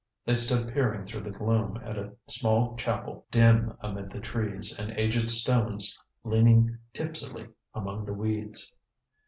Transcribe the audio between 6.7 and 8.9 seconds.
tipsily among the weeds.